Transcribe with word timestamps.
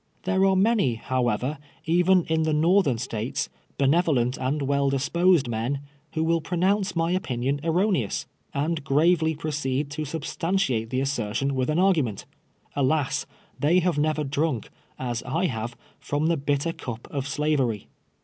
Tliere 0.23 0.49
are 0.49 0.55
many, 0.55 0.95
however, 0.95 1.59
even 1.85 2.23
in 2.23 2.41
the 2.41 2.49
I\ 2.49 2.53
orthern 2.55 2.99
States, 2.99 3.49
benevolent 3.77 4.35
and 4.35 4.63
well 4.63 4.89
disposed 4.89 5.47
men, 5.47 5.81
who 6.13 6.25
w411 6.25 6.43
pronounce 6.43 6.95
my 6.95 7.11
opinion 7.11 7.59
erroneous, 7.63 8.25
and 8.51 8.83
gravely 8.83 9.35
proceed 9.35 9.91
to 9.91 10.03
substantiate 10.03 10.89
the 10.89 11.01
assertion 11.01 11.53
with 11.53 11.69
an 11.69 11.77
argument. 11.77 12.25
Alas! 12.75 13.27
they 13.59 13.77
have 13.77 13.99
never 13.99 14.23
drank, 14.23 14.71
as 14.97 15.21
I 15.21 15.45
have, 15.45 15.77
from 15.99 16.25
the 16.29 16.35
bitter 16.37 16.73
cup 16.73 17.07
of 17.11 17.27
slavery. 17.27 17.87